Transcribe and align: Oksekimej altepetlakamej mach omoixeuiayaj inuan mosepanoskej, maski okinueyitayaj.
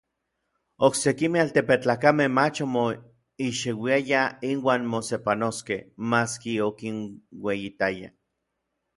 Oksekimej 0.85 1.41
altepetlakamej 1.41 2.29
mach 2.37 2.59
omoixeuiayaj 2.65 4.33
inuan 4.49 4.81
mosepanoskej, 4.93 5.79
maski 6.13 6.53
okinueyitayaj. 6.69 8.07